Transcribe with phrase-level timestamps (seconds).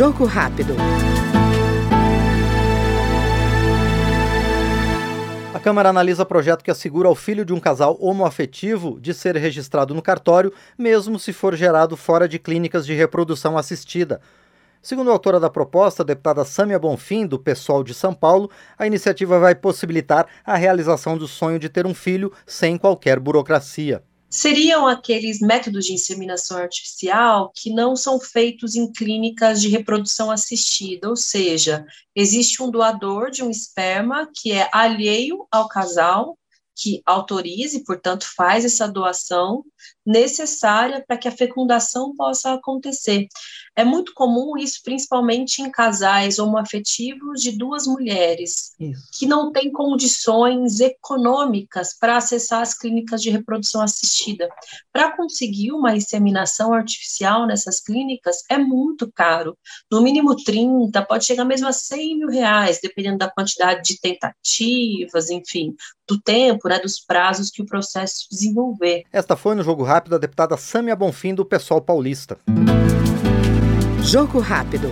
[0.00, 0.74] Jogo rápido.
[5.52, 9.94] A Câmara analisa projeto que assegura ao filho de um casal homoafetivo de ser registrado
[9.94, 14.22] no cartório, mesmo se for gerado fora de clínicas de reprodução assistida.
[14.80, 18.86] Segundo a autora da proposta, a deputada Sâmia Bonfim, do PSOL de São Paulo, a
[18.86, 24.02] iniciativa vai possibilitar a realização do sonho de ter um filho sem qualquer burocracia.
[24.32, 31.08] Seriam aqueles métodos de inseminação artificial que não são feitos em clínicas de reprodução assistida,
[31.08, 31.84] ou seja,
[32.14, 36.38] existe um doador de um esperma que é alheio ao casal
[36.80, 39.62] que autorize, portanto, faz essa doação
[40.04, 43.28] necessária para que a fecundação possa acontecer.
[43.76, 49.08] É muito comum isso, principalmente em casais homoafetivos de duas mulheres, isso.
[49.12, 54.48] que não têm condições econômicas para acessar as clínicas de reprodução assistida.
[54.92, 59.56] Para conseguir uma inseminação artificial nessas clínicas é muito caro,
[59.90, 65.30] no mínimo 30, pode chegar mesmo a 100 mil reais, dependendo da quantidade de tentativas,
[65.30, 65.74] enfim,
[66.08, 69.02] do tempo, né, dos prazos que o processo desenvolver.
[69.12, 72.38] Esta foi no Jogo Rápido a deputada Sâmia Bonfim, do PSOL paulista.
[74.02, 74.88] Jogo Rápido.